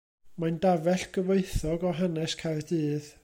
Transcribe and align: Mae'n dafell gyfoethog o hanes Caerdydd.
Mae'n 0.43 0.55
dafell 0.63 1.03
gyfoethog 1.17 1.87
o 1.91 1.93
hanes 2.01 2.37
Caerdydd. 2.43 3.15